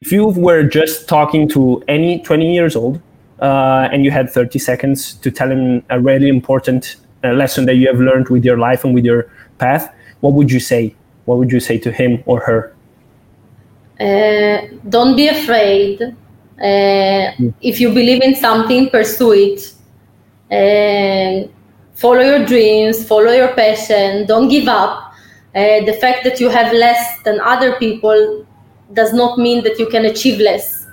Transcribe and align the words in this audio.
if 0.00 0.12
you 0.12 0.28
were 0.28 0.62
just 0.62 1.08
talking 1.08 1.48
to 1.48 1.82
any 1.88 2.20
20 2.20 2.54
years 2.54 2.76
old 2.76 3.00
uh, 3.40 3.88
and 3.92 4.04
you 4.04 4.10
had 4.10 4.30
30 4.30 4.58
seconds 4.58 5.14
to 5.14 5.30
tell 5.30 5.50
him 5.50 5.82
a 5.90 6.00
really 6.00 6.28
important 6.28 6.96
uh, 7.24 7.32
lesson 7.32 7.66
that 7.66 7.74
you 7.76 7.88
have 7.88 7.98
learned 7.98 8.28
with 8.28 8.44
your 8.44 8.58
life 8.58 8.84
and 8.84 8.94
with 8.94 9.04
your 9.04 9.28
path, 9.58 9.92
what 10.20 10.34
would 10.34 10.52
you 10.52 10.60
say? 10.60 10.94
What 11.24 11.38
would 11.38 11.50
you 11.50 11.60
say 11.60 11.78
to 11.78 11.90
him 11.90 12.22
or 12.26 12.40
her? 12.40 12.74
Uh, 14.00 14.68
don't 14.88 15.16
be 15.16 15.26
afraid. 15.26 16.14
Mm. 16.60 17.54
If 17.60 17.80
you 17.80 17.88
believe 17.88 18.22
in 18.22 18.36
something, 18.36 18.90
pursue 18.90 19.32
it. 19.32 19.74
Uh, 20.50 21.48
follow 21.94 22.20
your 22.20 22.46
dreams, 22.46 23.04
follow 23.06 23.32
your 23.32 23.52
passion, 23.54 24.26
don't 24.26 24.48
give 24.48 24.68
up. 24.68 25.12
Uh, 25.54 25.84
the 25.84 25.96
fact 26.00 26.22
that 26.22 26.38
you 26.38 26.48
have 26.48 26.72
less 26.72 27.20
than 27.24 27.40
other 27.40 27.76
people 27.78 28.46
does 28.92 29.12
not 29.12 29.38
mean 29.38 29.62
that 29.64 29.78
you 29.78 29.86
can 29.86 30.04
achieve 30.06 30.40
less. 30.40 30.87